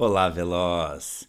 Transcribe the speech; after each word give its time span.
Olá, 0.00 0.28
Veloz! 0.28 1.26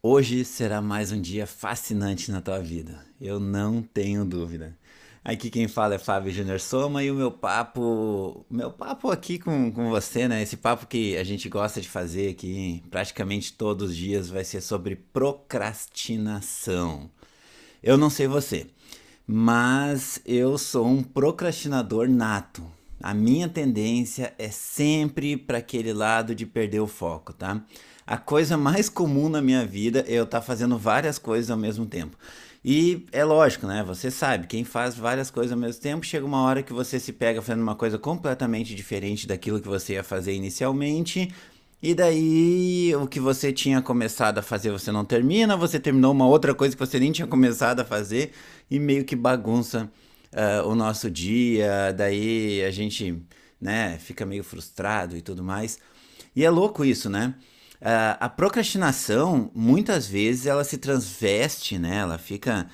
Hoje 0.00 0.44
será 0.44 0.80
mais 0.80 1.10
um 1.10 1.20
dia 1.20 1.44
fascinante 1.44 2.30
na 2.30 2.40
tua 2.40 2.60
vida, 2.60 3.04
eu 3.20 3.40
não 3.40 3.82
tenho 3.82 4.24
dúvida. 4.24 4.78
Aqui 5.24 5.50
quem 5.50 5.66
fala 5.66 5.96
é 5.96 5.98
Fábio 5.98 6.30
Júnior 6.30 6.60
Soma 6.60 7.02
e 7.02 7.10
o 7.10 7.16
meu 7.16 7.32
papo, 7.32 8.46
meu 8.48 8.70
papo 8.70 9.10
aqui 9.10 9.40
com, 9.40 9.72
com 9.72 9.90
você, 9.90 10.28
né? 10.28 10.40
Esse 10.40 10.56
papo 10.56 10.86
que 10.86 11.16
a 11.16 11.24
gente 11.24 11.48
gosta 11.48 11.80
de 11.80 11.88
fazer 11.88 12.30
aqui 12.30 12.80
praticamente 12.92 13.54
todos 13.54 13.90
os 13.90 13.96
dias 13.96 14.30
vai 14.30 14.44
ser 14.44 14.60
sobre 14.60 14.94
procrastinação. 14.94 17.10
Eu 17.82 17.98
não 17.98 18.08
sei 18.08 18.28
você, 18.28 18.68
mas 19.26 20.20
eu 20.24 20.56
sou 20.56 20.86
um 20.86 21.02
procrastinador 21.02 22.08
nato. 22.08 22.75
A 23.02 23.12
minha 23.12 23.48
tendência 23.48 24.32
é 24.38 24.48
sempre 24.48 25.36
para 25.36 25.58
aquele 25.58 25.92
lado 25.92 26.34
de 26.34 26.46
perder 26.46 26.80
o 26.80 26.86
foco, 26.86 27.32
tá? 27.32 27.62
A 28.06 28.16
coisa 28.16 28.56
mais 28.56 28.88
comum 28.88 29.28
na 29.28 29.42
minha 29.42 29.66
vida 29.66 30.04
é 30.06 30.14
eu 30.14 30.24
estar 30.24 30.40
tá 30.40 30.46
fazendo 30.46 30.78
várias 30.78 31.18
coisas 31.18 31.50
ao 31.50 31.56
mesmo 31.56 31.86
tempo. 31.86 32.16
E 32.64 33.06
é 33.12 33.24
lógico, 33.24 33.66
né? 33.66 33.84
Você 33.86 34.10
sabe, 34.10 34.46
quem 34.46 34.64
faz 34.64 34.96
várias 34.96 35.30
coisas 35.30 35.52
ao 35.52 35.58
mesmo 35.58 35.80
tempo, 35.80 36.06
chega 36.06 36.24
uma 36.24 36.42
hora 36.42 36.62
que 36.62 36.72
você 36.72 36.98
se 36.98 37.12
pega 37.12 37.42
fazendo 37.42 37.62
uma 37.62 37.76
coisa 37.76 37.98
completamente 37.98 38.74
diferente 38.74 39.26
daquilo 39.26 39.60
que 39.60 39.68
você 39.68 39.94
ia 39.94 40.02
fazer 40.02 40.34
inicialmente. 40.34 41.32
E 41.82 41.94
daí 41.94 42.94
o 42.96 43.06
que 43.06 43.20
você 43.20 43.52
tinha 43.52 43.82
começado 43.82 44.38
a 44.38 44.42
fazer 44.42 44.70
você 44.70 44.90
não 44.90 45.04
termina, 45.04 45.56
você 45.56 45.78
terminou 45.78 46.10
uma 46.12 46.26
outra 46.26 46.54
coisa 46.54 46.74
que 46.74 46.84
você 46.84 46.98
nem 46.98 47.12
tinha 47.12 47.28
começado 47.28 47.80
a 47.80 47.84
fazer 47.84 48.32
e 48.70 48.80
meio 48.80 49.04
que 49.04 49.14
bagunça 49.14 49.88
uh, 50.36 50.68
o 50.68 50.74
nosso 50.74 51.10
dia. 51.10 51.92
Daí 51.92 52.62
a 52.64 52.70
gente, 52.70 53.22
né, 53.60 53.98
fica 53.98 54.26
meio 54.26 54.44
frustrado 54.44 55.16
e 55.16 55.22
tudo 55.22 55.42
mais. 55.42 55.78
E 56.34 56.44
é 56.44 56.50
louco 56.50 56.84
isso, 56.84 57.08
né? 57.08 57.34
Uh, 57.80 58.16
a 58.20 58.28
procrastinação, 58.28 59.50
muitas 59.54 60.06
vezes, 60.06 60.46
ela 60.46 60.64
se 60.64 60.78
transveste, 60.78 61.78
né? 61.78 61.96
Ela 61.96 62.18
fica 62.18 62.68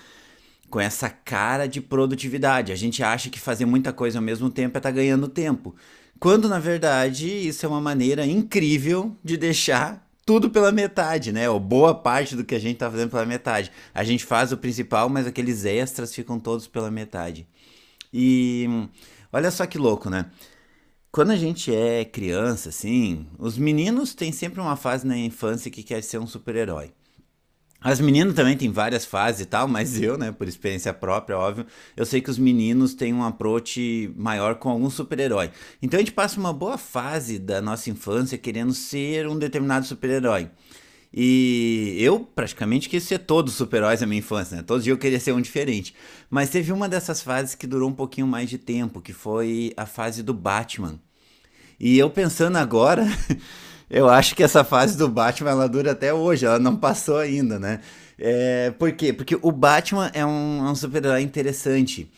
com 0.69 0.81
essa 0.81 1.09
cara 1.09 1.67
de 1.67 1.81
produtividade. 1.81 2.73
A 2.73 2.77
gente 2.77 3.03
acha 3.03 3.31
que 3.31 3.39
fazer 3.39 3.67
muita 3.67 3.93
coisa 3.93 4.19
ao 4.19 4.23
mesmo 4.23 4.51
tempo 4.51 4.77
é 4.77 4.79
estar 4.79 4.89
tá 4.89 4.95
ganhando 4.95 5.29
tempo. 5.29 5.75
Quando, 6.19 6.49
na 6.49 6.59
verdade, 6.59 7.29
isso 7.29 7.67
é 7.67 7.69
uma 7.69 7.81
maneira 7.81 8.25
incrível 8.25 9.17
de 9.23 9.37
deixar 9.37 10.09
tudo 10.25 10.51
pela 10.51 10.71
metade, 10.71 11.33
né? 11.33 11.49
Ou 11.51 11.59
boa 11.59 11.95
parte 11.95 12.37
do 12.37 12.45
que 12.45 12.55
a 12.55 12.59
gente 12.59 12.75
está 12.75 12.91
fazendo 12.91 13.11
pela 13.11 13.27
metade. 13.27 13.71
A 13.93 14.05
gente 14.05 14.25
faz 14.25 14.53
o 14.53 14.57
principal, 14.57 15.09
mas 15.09 15.27
aqueles 15.27 15.65
extras 15.65 16.15
ficam 16.15 16.39
todos 16.39 16.67
pela 16.67 16.91
metade. 16.91 17.47
E 18.13 18.67
olha 19.33 19.51
só 19.51 19.67
que 19.67 19.79
louco, 19.79 20.11
né? 20.11 20.31
Quando 21.11 21.31
a 21.31 21.37
gente 21.37 21.75
é 21.75 22.05
criança, 22.05 22.71
assim, 22.71 23.27
os 23.39 23.59
meninos 23.59 24.15
têm 24.15 24.33
sempre 24.33 24.61
uma 24.61 24.77
fase 24.77 25.07
na 25.07 25.17
infância 25.17 25.71
que 25.71 25.83
quer 25.83 26.03
ser 26.03 26.19
um 26.19 26.27
super-herói. 26.27 26.93
As 27.85 28.01
meninas 28.01 28.35
também 28.35 28.57
têm 28.57 28.71
várias 28.71 29.05
fases 29.05 29.41
e 29.41 29.45
tal, 29.45 29.67
mas 29.67 30.01
eu, 30.01 30.17
né, 30.17 30.31
por 30.31 30.47
experiência 30.47 30.95
própria, 30.95 31.37
óbvio, 31.37 31.67
eu 31.97 32.07
sei 32.07 32.21
que 32.21 32.31
os 32.31 32.39
meninos 32.39 32.95
têm 32.95 33.13
um 33.13 33.25
approach 33.25 34.13
maior 34.17 34.55
com 34.55 34.71
algum 34.71 34.89
super-herói. 34.89 35.51
Então 35.83 35.99
a 35.99 36.01
gente 36.01 36.13
passa 36.13 36.39
uma 36.39 36.53
boa 36.53 36.79
fase 36.79 37.41
da 37.41 37.61
nossa 37.61 37.91
infância 37.91 38.39
querendo 38.39 38.73
ser 38.73 39.27
um 39.27 39.37
determinado 39.37 39.85
super-herói. 39.85 40.49
E 41.15 41.95
eu 41.99 42.21
praticamente 42.21 42.89
quis 42.89 43.03
ser 43.03 43.19
todos 43.19 43.55
super-heróis 43.55 44.01
na 44.01 44.07
minha 44.07 44.21
infância, 44.21 44.57
né? 44.57 44.63
Todos 44.63 44.81
os 44.81 44.85
dias 44.85 44.95
eu 44.95 45.01
queria 45.01 45.21
ser 45.21 45.33
um 45.33 45.41
diferente. 45.41 45.95
Mas 46.31 46.49
teve 46.49 46.73
uma 46.73 46.89
dessas 46.89 47.21
fases 47.21 47.55
que 47.55 47.67
durou 47.67 47.91
um 47.91 47.95
pouquinho 47.95 48.27
mais 48.27 48.49
de 48.49 48.57
tempo, 48.57 49.01
que 49.01 49.13
foi 49.13 49.75
a 49.77 49.85
fase 49.85 50.23
do 50.23 50.33
Batman. 50.33 50.99
E 51.79 51.99
eu 51.99 52.09
pensando 52.09 52.57
agora, 52.57 53.07
eu 53.91 54.09
acho 54.09 54.35
que 54.35 54.43
essa 54.43 54.65
fase 54.65 54.97
do 54.97 55.09
Batman 55.09 55.51
ela 55.51 55.69
dura 55.69 55.93
até 55.93 56.15
hoje, 56.15 56.47
ela 56.47 56.59
não 56.59 56.77
passou 56.77 57.19
ainda, 57.19 57.59
né? 57.59 57.81
É, 58.19 58.71
por 58.71 58.93
quê? 58.93 59.13
Porque 59.13 59.37
o 59.43 59.53
Batman 59.53 60.11
é 60.15 60.25
um, 60.25 60.67
é 60.67 60.71
um 60.71 60.75
super-herói 60.75 61.21
interessante. 61.23 62.11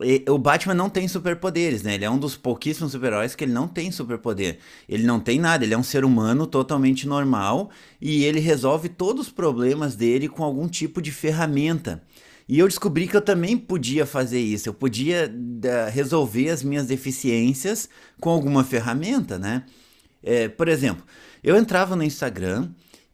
E, 0.00 0.24
o 0.28 0.38
Batman 0.38 0.74
não 0.74 0.88
tem 0.88 1.08
superpoderes, 1.08 1.82
né? 1.82 1.94
Ele 1.94 2.04
é 2.04 2.10
um 2.10 2.18
dos 2.18 2.36
pouquíssimos 2.36 2.92
super-heróis 2.92 3.34
que 3.34 3.44
ele 3.44 3.52
não 3.52 3.66
tem 3.66 3.90
superpoder. 3.90 4.58
Ele 4.88 5.04
não 5.04 5.18
tem 5.18 5.40
nada, 5.40 5.64
ele 5.64 5.74
é 5.74 5.78
um 5.78 5.82
ser 5.82 6.04
humano 6.04 6.46
totalmente 6.46 7.06
normal 7.06 7.70
e 8.00 8.24
ele 8.24 8.40
resolve 8.40 8.88
todos 8.88 9.26
os 9.26 9.32
problemas 9.32 9.96
dele 9.96 10.28
com 10.28 10.44
algum 10.44 10.68
tipo 10.68 11.02
de 11.02 11.10
ferramenta. 11.10 12.02
E 12.48 12.58
eu 12.58 12.66
descobri 12.66 13.06
que 13.06 13.16
eu 13.16 13.20
também 13.20 13.56
podia 13.56 14.06
fazer 14.06 14.40
isso. 14.40 14.68
Eu 14.68 14.74
podia 14.74 15.28
da, 15.28 15.88
resolver 15.88 16.48
as 16.48 16.62
minhas 16.62 16.86
deficiências 16.86 17.88
com 18.20 18.30
alguma 18.30 18.64
ferramenta, 18.64 19.38
né? 19.38 19.64
É, 20.22 20.48
por 20.48 20.66
exemplo, 20.68 21.04
eu 21.42 21.56
entrava 21.56 21.94
no 21.94 22.02
Instagram 22.02 22.70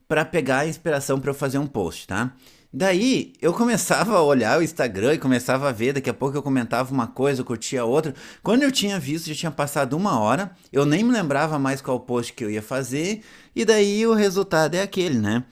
para 0.06 0.24
pegar 0.24 0.60
a 0.60 0.66
inspiração 0.68 1.18
para 1.18 1.30
eu 1.30 1.34
fazer 1.34 1.58
um 1.58 1.66
post, 1.66 2.06
tá? 2.06 2.34
Daí 2.76 3.34
eu 3.40 3.52
começava 3.52 4.16
a 4.16 4.22
olhar 4.22 4.58
o 4.58 4.62
Instagram 4.62 5.14
e 5.14 5.18
começava 5.18 5.68
a 5.68 5.72
ver, 5.72 5.92
daqui 5.92 6.10
a 6.10 6.14
pouco 6.14 6.36
eu 6.36 6.42
comentava 6.42 6.92
uma 6.92 7.06
coisa, 7.06 7.40
eu 7.40 7.44
curtia 7.44 7.84
outra. 7.84 8.12
Quando 8.42 8.64
eu 8.64 8.72
tinha 8.72 8.98
visto, 8.98 9.28
já 9.28 9.34
tinha 9.36 9.50
passado 9.52 9.96
uma 9.96 10.18
hora, 10.18 10.50
eu 10.72 10.84
nem 10.84 11.04
me 11.04 11.12
lembrava 11.12 11.56
mais 11.56 11.80
qual 11.80 12.00
post 12.00 12.32
que 12.32 12.42
eu 12.42 12.50
ia 12.50 12.60
fazer, 12.60 13.22
e 13.54 13.64
daí 13.64 14.04
o 14.04 14.12
resultado 14.12 14.74
é 14.74 14.82
aquele, 14.82 15.20
né? 15.20 15.44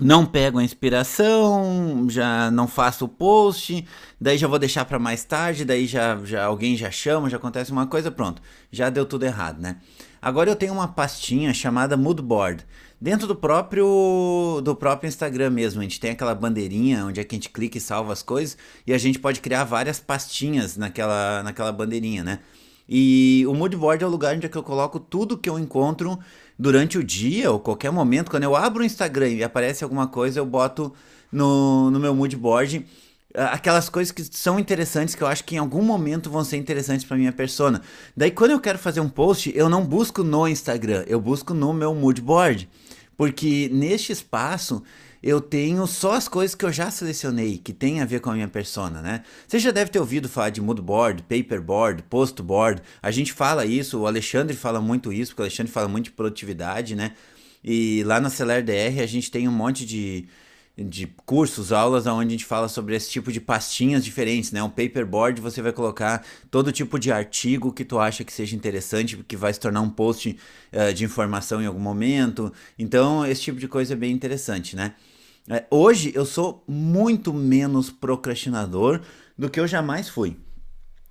Não 0.00 0.26
pego 0.26 0.58
a 0.58 0.64
inspiração, 0.64 2.06
já 2.08 2.50
não 2.50 2.66
faço 2.66 3.04
o 3.04 3.08
post, 3.08 3.86
daí 4.20 4.36
já 4.36 4.48
vou 4.48 4.58
deixar 4.58 4.84
para 4.86 4.98
mais 4.98 5.22
tarde, 5.22 5.64
daí 5.64 5.86
já, 5.86 6.18
já 6.24 6.46
alguém 6.46 6.76
já 6.76 6.90
chama, 6.90 7.30
já 7.30 7.36
acontece 7.36 7.70
uma 7.70 7.86
coisa, 7.86 8.10
pronto, 8.10 8.42
já 8.72 8.90
deu 8.90 9.06
tudo 9.06 9.24
errado, 9.24 9.60
né? 9.60 9.76
Agora 10.20 10.50
eu 10.50 10.56
tenho 10.56 10.72
uma 10.72 10.88
pastinha 10.88 11.54
chamada 11.54 11.96
Moodboard. 11.96 12.66
Dentro 13.00 13.26
do 13.26 13.34
próprio 13.34 14.60
do 14.62 14.76
próprio 14.76 15.08
Instagram 15.08 15.48
mesmo, 15.48 15.80
a 15.80 15.82
gente 15.82 15.98
tem 15.98 16.10
aquela 16.10 16.34
bandeirinha 16.34 17.06
onde 17.06 17.18
é 17.18 17.24
que 17.24 17.34
a 17.34 17.38
gente 17.38 17.48
clica 17.48 17.78
e 17.78 17.80
salva 17.80 18.12
as 18.12 18.22
coisas 18.22 18.58
e 18.86 18.92
a 18.92 18.98
gente 18.98 19.18
pode 19.18 19.40
criar 19.40 19.64
várias 19.64 19.98
pastinhas 19.98 20.76
naquela, 20.76 21.42
naquela 21.42 21.72
bandeirinha, 21.72 22.22
né? 22.22 22.40
E 22.86 23.44
o 23.48 23.54
moodboard 23.54 24.04
é 24.04 24.06
o 24.06 24.10
lugar 24.10 24.36
onde 24.36 24.44
é 24.44 24.48
que 24.50 24.58
eu 24.58 24.62
coloco 24.62 25.00
tudo 25.00 25.38
que 25.38 25.48
eu 25.48 25.58
encontro 25.58 26.18
durante 26.58 26.98
o 26.98 27.04
dia 27.04 27.50
ou 27.50 27.58
qualquer 27.58 27.90
momento. 27.90 28.30
Quando 28.30 28.42
eu 28.42 28.54
abro 28.54 28.82
o 28.82 28.84
Instagram 28.84 29.28
e 29.28 29.44
aparece 29.44 29.82
alguma 29.82 30.06
coisa, 30.06 30.38
eu 30.38 30.44
boto 30.44 30.92
no, 31.32 31.90
no 31.90 31.98
meu 31.98 32.14
moodboard 32.14 32.84
aquelas 33.34 33.88
coisas 33.88 34.10
que 34.10 34.24
são 34.24 34.58
interessantes 34.58 35.14
que 35.14 35.22
eu 35.22 35.26
acho 35.26 35.44
que 35.44 35.54
em 35.54 35.58
algum 35.58 35.82
momento 35.82 36.30
vão 36.30 36.44
ser 36.44 36.56
interessantes 36.56 37.04
para 37.04 37.16
minha 37.16 37.32
persona. 37.32 37.80
Daí 38.16 38.30
quando 38.30 38.52
eu 38.52 38.60
quero 38.60 38.78
fazer 38.78 39.00
um 39.00 39.08
post, 39.08 39.52
eu 39.54 39.68
não 39.68 39.84
busco 39.84 40.22
no 40.22 40.48
Instagram, 40.48 41.04
eu 41.06 41.20
busco 41.20 41.54
no 41.54 41.72
meu 41.72 41.94
moodboard. 41.94 42.68
Porque 43.16 43.68
neste 43.72 44.12
espaço 44.12 44.82
eu 45.22 45.40
tenho 45.40 45.86
só 45.86 46.14
as 46.14 46.26
coisas 46.26 46.54
que 46.54 46.64
eu 46.64 46.72
já 46.72 46.90
selecionei, 46.90 47.58
que 47.58 47.72
tem 47.72 48.00
a 48.00 48.06
ver 48.06 48.20
com 48.20 48.30
a 48.30 48.34
minha 48.34 48.48
persona, 48.48 49.02
né? 49.02 49.22
Você 49.46 49.58
já 49.58 49.70
deve 49.70 49.90
ter 49.90 49.98
ouvido 49.98 50.28
falar 50.28 50.48
de 50.48 50.60
moodboard, 50.62 51.22
paperboard, 51.24 52.02
postboard. 52.04 52.80
A 53.02 53.10
gente 53.10 53.32
fala 53.32 53.66
isso, 53.66 54.00
o 54.00 54.06
Alexandre 54.06 54.56
fala 54.56 54.80
muito 54.80 55.12
isso, 55.12 55.32
porque 55.32 55.42
o 55.42 55.44
Alexandre 55.44 55.70
fala 55.70 55.88
muito 55.88 56.06
de 56.06 56.12
produtividade, 56.12 56.96
né? 56.96 57.12
E 57.62 58.02
lá 58.04 58.18
na 58.18 58.30
Celer 58.30 58.64
DR 58.64 59.02
a 59.02 59.06
gente 59.06 59.30
tem 59.30 59.46
um 59.46 59.52
monte 59.52 59.84
de, 59.84 60.26
de 60.84 61.06
cursos, 61.26 61.72
aulas 61.72 62.06
onde 62.06 62.28
a 62.28 62.30
gente 62.30 62.44
fala 62.44 62.68
sobre 62.68 62.94
esse 62.94 63.10
tipo 63.10 63.30
de 63.30 63.40
pastinhas 63.40 64.04
diferentes, 64.04 64.50
né? 64.50 64.62
Um 64.62 64.70
paperboard 64.70 65.40
você 65.40 65.60
vai 65.60 65.72
colocar 65.72 66.24
todo 66.50 66.72
tipo 66.72 66.98
de 66.98 67.12
artigo 67.12 67.72
que 67.72 67.84
tu 67.84 67.98
acha 67.98 68.24
que 68.24 68.32
seja 68.32 68.56
interessante, 68.56 69.16
que 69.18 69.36
vai 69.36 69.52
se 69.52 69.60
tornar 69.60 69.80
um 69.80 69.90
post 69.90 70.38
uh, 70.72 70.92
de 70.94 71.04
informação 71.04 71.60
em 71.60 71.66
algum 71.66 71.80
momento. 71.80 72.52
Então, 72.78 73.26
esse 73.26 73.42
tipo 73.42 73.58
de 73.58 73.68
coisa 73.68 73.92
é 73.92 73.96
bem 73.96 74.12
interessante, 74.12 74.74
né? 74.74 74.94
Uh, 75.48 75.76
hoje 75.76 76.12
eu 76.14 76.24
sou 76.24 76.64
muito 76.66 77.32
menos 77.32 77.90
procrastinador 77.90 79.00
do 79.36 79.50
que 79.50 79.60
eu 79.60 79.66
jamais 79.66 80.08
fui. 80.08 80.36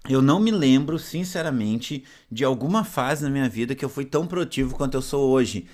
Eu 0.07 0.22
não 0.22 0.40
me 0.40 0.50
lembro, 0.50 0.97
sinceramente, 0.97 2.03
de 2.31 2.44
alguma 2.44 2.84
fase 2.84 3.24
na 3.24 3.30
minha 3.30 3.50
vida 3.50 3.75
que 3.75 3.84
eu 3.84 3.90
fui 3.90 4.06
tão 4.06 4.25
produtivo 4.25 4.75
quanto 4.75 4.96
eu 4.96 5.01
sou 5.01 5.30
hoje. 5.30 5.68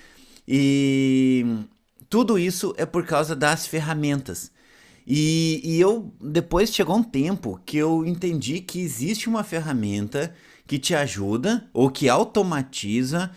E 0.46 1.64
tudo 2.08 2.38
isso 2.38 2.74
é 2.76 2.86
por 2.86 3.04
causa 3.04 3.34
das 3.34 3.66
ferramentas. 3.66 4.50
E, 5.06 5.60
e 5.62 5.80
eu 5.80 6.12
depois 6.20 6.74
chegou 6.74 6.96
um 6.96 7.02
tempo 7.02 7.60
que 7.64 7.76
eu 7.76 8.04
entendi 8.04 8.60
que 8.60 8.80
existe 8.80 9.28
uma 9.28 9.44
ferramenta 9.44 10.34
que 10.66 10.78
te 10.78 10.94
ajuda 10.94 11.68
ou 11.72 11.90
que 11.90 12.08
automatiza 12.08 13.30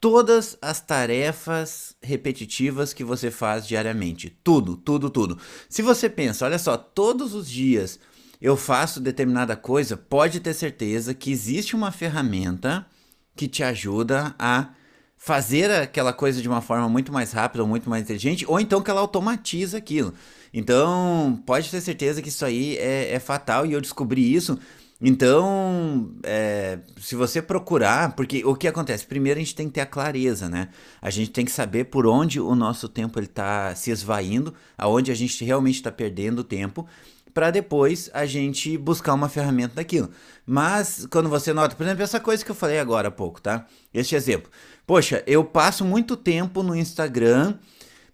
todas 0.00 0.56
as 0.62 0.80
tarefas 0.80 1.96
repetitivas 2.00 2.92
que 2.92 3.02
você 3.02 3.30
faz 3.30 3.66
diariamente. 3.66 4.30
Tudo, 4.44 4.76
tudo, 4.76 5.10
tudo. 5.10 5.38
Se 5.68 5.82
você 5.82 6.08
pensa, 6.08 6.44
olha 6.44 6.58
só, 6.58 6.76
todos 6.76 7.34
os 7.34 7.48
dias 7.50 7.98
eu 8.40 8.56
faço 8.56 9.00
determinada 9.00 9.56
coisa, 9.56 9.96
pode 9.96 10.38
ter 10.38 10.54
certeza 10.54 11.12
que 11.12 11.32
existe 11.32 11.74
uma 11.74 11.90
ferramenta 11.90 12.86
que 13.34 13.48
te 13.48 13.64
ajuda 13.64 14.34
a 14.38 14.70
fazer 15.18 15.70
aquela 15.70 16.12
coisa 16.12 16.40
de 16.40 16.48
uma 16.48 16.62
forma 16.62 16.88
muito 16.88 17.12
mais 17.12 17.32
rápida 17.32 17.62
ou 17.62 17.68
muito 17.68 17.90
mais 17.90 18.04
inteligente, 18.04 18.46
ou 18.48 18.60
então 18.60 18.80
que 18.80 18.90
ela 18.90 19.00
automatiza 19.00 19.78
aquilo. 19.78 20.14
Então, 20.54 21.42
pode 21.44 21.70
ter 21.70 21.80
certeza 21.80 22.22
que 22.22 22.28
isso 22.30 22.44
aí 22.44 22.76
é, 22.78 23.12
é 23.14 23.18
fatal 23.20 23.66
e 23.66 23.72
eu 23.72 23.80
descobri 23.80 24.32
isso 24.34 24.58
Então, 25.00 26.10
é, 26.24 26.80
se 27.00 27.14
você 27.14 27.40
procurar, 27.40 28.16
porque 28.16 28.44
o 28.44 28.56
que 28.56 28.66
acontece? 28.66 29.06
Primeiro 29.06 29.38
a 29.38 29.42
gente 29.42 29.54
tem 29.54 29.68
que 29.68 29.74
ter 29.74 29.82
a 29.82 29.86
clareza, 29.86 30.48
né? 30.48 30.70
A 31.00 31.08
gente 31.08 31.30
tem 31.30 31.44
que 31.44 31.52
saber 31.52 31.84
por 31.84 32.04
onde 32.04 32.40
o 32.40 32.54
nosso 32.56 32.88
tempo 32.88 33.20
está 33.20 33.72
se 33.76 33.92
esvaindo, 33.92 34.52
aonde 34.76 35.12
a 35.12 35.14
gente 35.14 35.44
realmente 35.44 35.76
está 35.76 35.92
perdendo 35.92 36.42
tempo, 36.42 36.84
para 37.32 37.50
depois 37.50 38.10
a 38.12 38.26
gente 38.26 38.76
buscar 38.76 39.14
uma 39.14 39.28
ferramenta 39.28 39.74
daquilo. 39.76 40.10
Mas 40.46 41.06
quando 41.10 41.28
você 41.28 41.52
nota, 41.52 41.76
por 41.76 41.84
exemplo, 41.84 42.02
essa 42.02 42.20
coisa 42.20 42.44
que 42.44 42.50
eu 42.50 42.54
falei 42.54 42.78
agora 42.78 43.08
há 43.08 43.10
pouco, 43.10 43.40
tá? 43.40 43.66
Este 43.92 44.14
exemplo. 44.14 44.50
Poxa, 44.86 45.22
eu 45.26 45.44
passo 45.44 45.84
muito 45.84 46.16
tempo 46.16 46.62
no 46.62 46.74
Instagram 46.74 47.54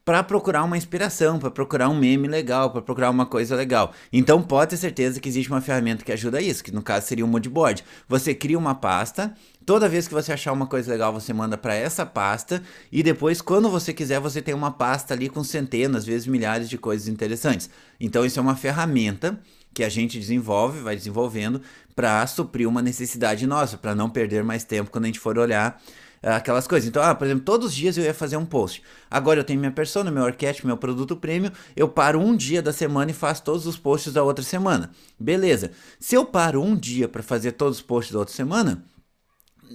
para 0.04 0.22
procurar 0.22 0.64
uma 0.64 0.76
inspiração, 0.76 1.38
para 1.38 1.50
procurar 1.50 1.88
um 1.88 1.98
meme 1.98 2.28
legal, 2.28 2.70
para 2.70 2.82
procurar 2.82 3.10
uma 3.10 3.24
coisa 3.24 3.56
legal. 3.56 3.92
Então 4.12 4.42
pode 4.42 4.70
ter 4.70 4.76
certeza 4.76 5.18
que 5.18 5.28
existe 5.28 5.50
uma 5.50 5.62
ferramenta 5.62 6.04
que 6.04 6.12
ajuda 6.12 6.42
isso, 6.42 6.62
que 6.62 6.70
no 6.70 6.82
caso 6.82 7.06
seria 7.06 7.24
o 7.24 7.28
moodboard. 7.28 7.82
Você 8.06 8.34
cria 8.34 8.58
uma 8.58 8.74
pasta, 8.74 9.32
toda 9.64 9.88
vez 9.88 10.06
que 10.06 10.12
você 10.12 10.32
achar 10.32 10.52
uma 10.52 10.66
coisa 10.66 10.92
legal, 10.92 11.12
você 11.12 11.32
manda 11.32 11.56
para 11.56 11.74
essa 11.74 12.04
pasta 12.04 12.62
e 12.92 13.02
depois 13.02 13.40
quando 13.40 13.70
você 13.70 13.94
quiser, 13.94 14.20
você 14.20 14.42
tem 14.42 14.54
uma 14.54 14.70
pasta 14.70 15.14
ali 15.14 15.30
com 15.30 15.42
centenas, 15.42 16.02
às 16.02 16.06
vezes 16.06 16.26
milhares 16.26 16.68
de 16.68 16.76
coisas 16.76 17.08
interessantes. 17.08 17.70
Então 17.98 18.26
isso 18.26 18.38
é 18.38 18.42
uma 18.42 18.56
ferramenta 18.56 19.40
que 19.72 19.82
a 19.82 19.88
gente 19.88 20.20
desenvolve, 20.20 20.80
vai 20.80 20.94
desenvolvendo 20.94 21.60
para 21.96 22.26
suprir 22.26 22.68
uma 22.68 22.82
necessidade 22.82 23.46
nossa, 23.46 23.76
para 23.78 23.94
não 23.94 24.10
perder 24.10 24.44
mais 24.44 24.64
tempo 24.64 24.90
quando 24.90 25.04
a 25.04 25.06
gente 25.08 25.18
for 25.18 25.38
olhar 25.38 25.80
aquelas 26.24 26.66
coisas. 26.66 26.88
Então, 26.88 27.02
ah, 27.02 27.14
por 27.14 27.26
exemplo, 27.26 27.44
todos 27.44 27.68
os 27.68 27.74
dias 27.74 27.96
eu 27.96 28.04
ia 28.04 28.14
fazer 28.14 28.36
um 28.36 28.46
post. 28.46 28.82
Agora 29.10 29.40
eu 29.40 29.44
tenho 29.44 29.60
minha 29.60 29.72
persona, 29.72 30.10
meu 30.10 30.24
arquétipo, 30.24 30.66
meu 30.66 30.76
produto 30.76 31.16
prêmio. 31.16 31.52
Eu 31.76 31.88
paro 31.88 32.18
um 32.18 32.36
dia 32.36 32.62
da 32.62 32.72
semana 32.72 33.10
e 33.10 33.14
faço 33.14 33.42
todos 33.42 33.66
os 33.66 33.76
posts 33.76 34.12
da 34.12 34.22
outra 34.22 34.44
semana. 34.44 34.90
Beleza. 35.18 35.70
Se 36.00 36.14
eu 36.14 36.24
paro 36.24 36.62
um 36.62 36.74
dia 36.74 37.08
para 37.08 37.22
fazer 37.22 37.52
todos 37.52 37.78
os 37.78 37.82
posts 37.82 38.12
da 38.12 38.20
outra 38.20 38.34
semana, 38.34 38.84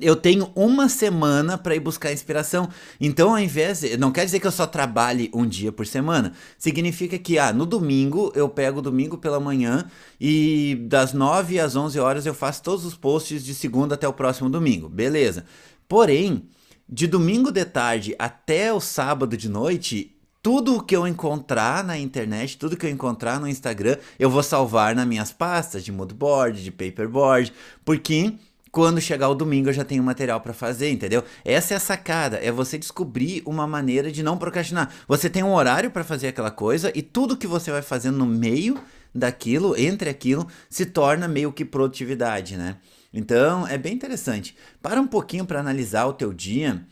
eu 0.01 0.15
tenho 0.15 0.51
uma 0.55 0.87
semana 0.87 1.57
para 1.57 1.75
ir 1.75 1.79
buscar 1.79 2.11
inspiração. 2.11 2.69
Então, 2.99 3.31
ao 3.31 3.39
invés. 3.39 3.81
De, 3.81 3.97
não 3.97 4.11
quer 4.11 4.25
dizer 4.25 4.39
que 4.39 4.47
eu 4.47 4.51
só 4.51 4.65
trabalhe 4.65 5.29
um 5.33 5.45
dia 5.45 5.71
por 5.71 5.85
semana. 5.85 6.33
Significa 6.57 7.17
que, 7.17 7.37
ah, 7.37 7.51
no 7.51 7.65
domingo, 7.65 8.31
eu 8.35 8.47
pego 8.47 8.79
o 8.79 8.81
domingo 8.81 9.17
pela 9.17 9.39
manhã 9.39 9.85
e 10.19 10.77
das 10.87 11.13
9 11.13 11.59
às 11.59 11.75
11 11.75 11.99
horas 11.99 12.25
eu 12.25 12.33
faço 12.33 12.63
todos 12.63 12.85
os 12.85 12.95
posts 12.95 13.43
de 13.43 13.53
segunda 13.53 13.95
até 13.95 14.07
o 14.07 14.13
próximo 14.13 14.49
domingo. 14.49 14.87
Beleza. 14.89 15.45
Porém, 15.89 16.47
de 16.87 17.07
domingo 17.07 17.51
de 17.51 17.65
tarde 17.65 18.15
até 18.19 18.71
o 18.71 18.79
sábado 18.79 19.35
de 19.35 19.49
noite, 19.49 20.15
tudo 20.39 20.75
o 20.75 20.83
que 20.83 20.95
eu 20.95 21.07
encontrar 21.07 21.83
na 21.83 21.97
internet, 21.97 22.59
tudo 22.59 22.77
que 22.77 22.85
eu 22.85 22.91
encontrar 22.91 23.39
no 23.39 23.47
Instagram, 23.47 23.97
eu 24.19 24.29
vou 24.29 24.43
salvar 24.43 24.93
nas 24.95 25.07
minhas 25.07 25.31
pastas 25.31 25.83
de 25.83 25.91
moodboard, 25.91 26.63
de 26.63 26.69
paperboard, 26.69 27.51
porque 27.83 28.35
quando 28.71 29.01
chegar 29.01 29.29
o 29.29 29.35
domingo 29.35 29.69
eu 29.69 29.73
já 29.73 29.83
tenho 29.83 30.03
material 30.03 30.39
para 30.41 30.53
fazer, 30.53 30.91
entendeu? 30.91 31.23
Essa 31.43 31.73
é 31.73 31.77
a 31.77 31.79
sacada, 31.79 32.37
é 32.37 32.51
você 32.51 32.77
descobrir 32.77 33.41
uma 33.43 33.65
maneira 33.65 34.11
de 34.11 34.21
não 34.21 34.37
procrastinar. 34.37 34.93
Você 35.07 35.27
tem 35.27 35.41
um 35.41 35.55
horário 35.55 35.89
para 35.89 36.03
fazer 36.03 36.27
aquela 36.27 36.51
coisa 36.51 36.91
e 36.93 37.01
tudo 37.01 37.35
que 37.35 37.47
você 37.47 37.71
vai 37.71 37.81
fazendo 37.81 38.19
no 38.19 38.27
meio 38.27 38.77
daquilo, 39.13 39.75
entre 39.75 40.07
aquilo, 40.07 40.47
se 40.69 40.85
torna 40.85 41.27
meio 41.27 41.51
que 41.51 41.65
produtividade, 41.65 42.57
né? 42.57 42.77
Então 43.13 43.67
é 43.67 43.77
bem 43.77 43.93
interessante. 43.93 44.55
Para 44.81 45.01
um 45.01 45.07
pouquinho 45.07 45.45
para 45.45 45.59
analisar 45.59 46.05
o 46.05 46.13
teu 46.13 46.33
dia. 46.33 46.85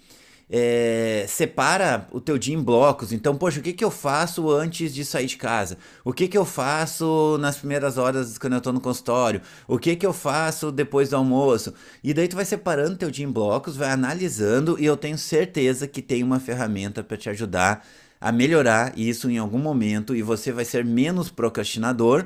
É, 0.49 1.25
separa 1.27 2.07
o 2.09 2.21
teu 2.21 2.37
dia 2.37 2.55
em 2.55 2.63
blocos. 2.63 3.11
Então, 3.11 3.35
poxa, 3.35 3.59
o 3.59 3.61
que, 3.61 3.73
que 3.73 3.83
eu 3.83 3.91
faço 3.91 4.49
antes 4.49 4.93
de 4.93 5.03
sair 5.03 5.25
de 5.25 5.35
casa? 5.35 5.77
O 6.05 6.13
que, 6.13 6.25
que 6.25 6.37
eu 6.37 6.45
faço 6.45 7.37
nas 7.41 7.57
primeiras 7.57 7.97
horas 7.97 8.37
quando 8.37 8.53
eu 8.53 8.59
estou 8.59 8.71
no 8.71 8.79
consultório? 8.79 9.41
O 9.67 9.77
que, 9.77 9.97
que 9.97 10.05
eu 10.05 10.13
faço 10.13 10.71
depois 10.71 11.09
do 11.09 11.17
almoço? 11.17 11.73
E 12.01 12.13
daí 12.13 12.29
tu 12.29 12.37
vai 12.37 12.45
separando 12.45 12.95
teu 12.95 13.11
dia 13.11 13.25
em 13.25 13.29
blocos, 13.29 13.75
vai 13.75 13.89
analisando 13.89 14.77
e 14.79 14.85
eu 14.85 14.95
tenho 14.95 15.17
certeza 15.17 15.85
que 15.85 16.01
tem 16.01 16.23
uma 16.23 16.39
ferramenta 16.39 17.03
para 17.03 17.17
te 17.17 17.29
ajudar 17.29 17.85
a 18.19 18.31
melhorar 18.31 18.97
isso 18.97 19.29
em 19.29 19.37
algum 19.37 19.59
momento 19.59 20.15
e 20.15 20.21
você 20.21 20.53
vai 20.53 20.63
ser 20.63 20.83
menos 20.83 21.29
procrastinador 21.29 22.25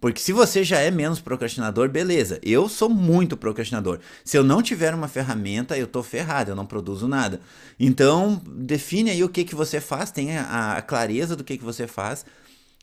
porque 0.00 0.20
se 0.20 0.32
você 0.32 0.62
já 0.62 0.78
é 0.78 0.90
menos 0.90 1.20
procrastinador, 1.20 1.88
beleza. 1.88 2.38
Eu 2.42 2.68
sou 2.68 2.88
muito 2.88 3.36
procrastinador. 3.36 3.98
Se 4.24 4.36
eu 4.36 4.44
não 4.44 4.62
tiver 4.62 4.94
uma 4.94 5.08
ferramenta, 5.08 5.76
eu 5.76 5.86
tô 5.86 6.02
ferrado, 6.02 6.50
eu 6.50 6.56
não 6.56 6.66
produzo 6.66 7.08
nada. 7.08 7.40
Então, 7.78 8.40
define 8.46 9.10
aí 9.10 9.24
o 9.24 9.28
que, 9.28 9.44
que 9.44 9.54
você 9.54 9.80
faz, 9.80 10.10
tenha 10.10 10.42
a, 10.42 10.82
clareza 10.82 11.34
do 11.34 11.42
que, 11.42 11.58
que 11.58 11.64
você 11.64 11.86
faz 11.86 12.24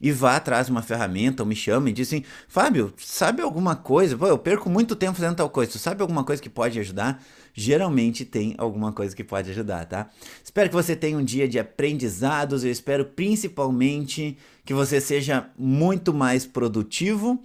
e 0.01 0.12
vá 0.12 0.36
atrás 0.36 0.65
de 0.68 0.71
uma 0.71 0.81
ferramenta 0.81 1.42
ou 1.44 1.47
me 1.47 1.56
chame 1.56 1.92
e 1.92 1.94
diz 1.94 2.07
assim: 2.07 2.24
Fábio, 2.47 2.94
sabe 2.97 3.42
alguma 3.42 3.75
coisa? 3.75 4.18
Pô, 4.18 4.27
eu 4.27 4.38
perco 4.38 4.69
muito 4.69 4.95
tempo 4.95 5.18
fazendo 5.18 5.36
tal 5.36 5.50
coisa. 5.50 5.71
Tu 5.71 5.80
sabe 5.80 6.01
alguma 6.01 6.24
coisa 6.24 6.42
que 6.42 6.50
pode 6.50 6.80
ajudar? 6.80 7.24
Geralmente 7.53 8.25
tem 8.25 8.53
alguma 8.57 8.92
coisa 8.92 9.15
que 9.15 9.24
pode 9.24 9.50
ajudar, 9.51 9.86
tá? 9.86 10.09
Espero 10.44 10.69
que 10.69 10.75
você 10.75 10.95
tenha 10.95 11.18
um 11.18 11.24
dia 11.24 11.47
de 11.47 11.57
aprendizados. 11.57 12.65
Eu 12.65 12.71
espero 12.71 13.06
principalmente 13.06 14.38
que 14.65 14.74
você 14.74 15.00
seja 15.00 15.50
muito 15.57 16.13
mais 16.13 16.45
produtivo 16.45 17.41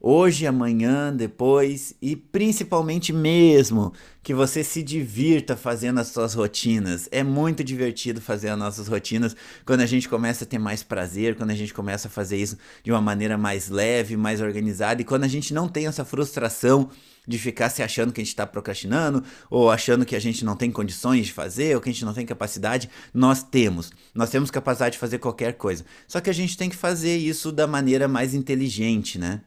hoje, 0.00 0.46
amanhã, 0.46 1.14
depois 1.14 1.94
e 2.00 2.14
principalmente 2.14 3.12
mesmo 3.12 3.92
que 4.22 4.34
você 4.34 4.64
se 4.64 4.82
divirta 4.82 5.56
fazendo 5.56 5.98
as 5.98 6.08
suas 6.08 6.34
rotinas. 6.34 7.08
É 7.12 7.22
muito 7.22 7.62
divertido 7.62 8.20
fazer 8.20 8.48
as 8.48 8.58
nossas 8.58 8.88
rotinas 8.88 9.36
quando 9.64 9.80
a 9.80 9.86
gente 9.86 10.08
começa 10.08 10.44
a 10.44 10.46
ter 10.46 10.58
mais 10.58 10.82
prazer, 10.82 11.36
quando 11.36 11.50
a 11.50 11.54
gente 11.54 11.72
começa 11.72 12.08
a 12.08 12.10
fazer 12.10 12.36
isso 12.36 12.56
de 12.82 12.90
uma 12.90 13.00
maneira 13.00 13.38
mais 13.38 13.68
leve, 13.68 14.16
mais 14.16 14.40
organizada 14.40 15.00
e 15.00 15.04
quando 15.04 15.24
a 15.24 15.28
gente 15.28 15.54
não 15.54 15.68
tem 15.68 15.86
essa 15.86 16.04
frustração 16.04 16.90
de 17.26 17.38
ficar 17.38 17.68
se 17.70 17.82
achando 17.82 18.12
que 18.12 18.20
a 18.20 18.24
gente 18.24 18.32
está 18.32 18.46
procrastinando, 18.46 19.22
ou 19.50 19.70
achando 19.70 20.06
que 20.06 20.14
a 20.14 20.20
gente 20.20 20.44
não 20.44 20.54
tem 20.54 20.70
condições 20.70 21.26
de 21.26 21.32
fazer, 21.32 21.74
ou 21.74 21.80
que 21.80 21.90
a 21.90 21.92
gente 21.92 22.04
não 22.04 22.14
tem 22.14 22.24
capacidade. 22.24 22.88
Nós 23.12 23.42
temos. 23.42 23.90
Nós 24.14 24.30
temos 24.30 24.50
capacidade 24.50 24.92
de 24.92 24.98
fazer 24.98 25.18
qualquer 25.18 25.54
coisa. 25.54 25.84
Só 26.06 26.20
que 26.20 26.30
a 26.30 26.32
gente 26.32 26.56
tem 26.56 26.70
que 26.70 26.76
fazer 26.76 27.16
isso 27.16 27.50
da 27.50 27.66
maneira 27.66 28.06
mais 28.06 28.32
inteligente, 28.32 29.18
né? 29.18 29.40